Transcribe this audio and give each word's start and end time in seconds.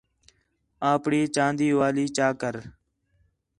آپݨی 0.93 1.21
چاندی 1.35 1.69
والی 1.79 2.05
چا 2.15 2.27
کر 2.39 2.55